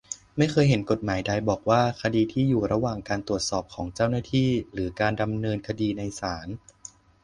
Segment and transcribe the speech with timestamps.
[0.37, 6.47] ไม่เคยเห็นกฎหมายใดบอกว่า คดีที่อยู่ระหว่างการตรวจสอบของเจ้าหน้าที่ หรือการดำเนินคดีในศาล